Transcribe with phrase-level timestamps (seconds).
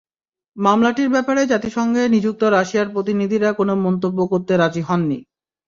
[0.57, 5.19] মামলাটির ব্যাপারে জাতিসংঘে নিযুক্ত রাশিয়ার প্রতিনিধিরা কোনো মন্তব্য করতে রাজি হননি।